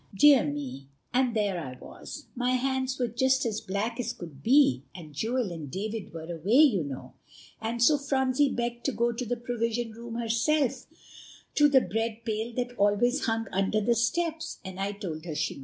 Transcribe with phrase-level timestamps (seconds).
[0.15, 4.81] Dear me, and there I was; my hands were just as black as could be,
[4.95, 7.13] and Joel and David were away, you know,
[7.61, 10.87] and so Phronsie begged to go to the Provision Room herself
[11.53, 15.53] to the bread pail that always hung under the steps, and I told her she
[15.53, 15.59] might.